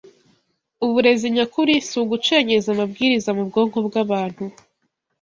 Uburezi 0.85 1.25
nyakuri 1.35 1.73
si 1.87 1.95
ugucengeza 2.03 2.67
amabwiriza 2.71 3.29
mu 3.37 3.43
bwonko 3.49 3.77
bw’abantu 3.87 4.43